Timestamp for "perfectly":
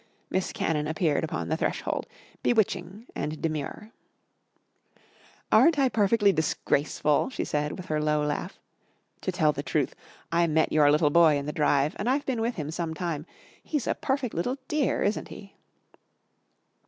5.89-6.33